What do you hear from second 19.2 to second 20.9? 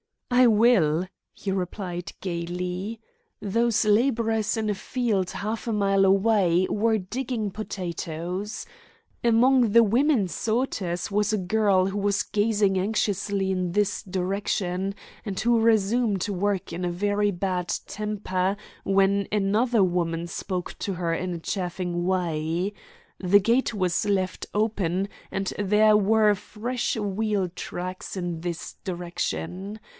another woman spoke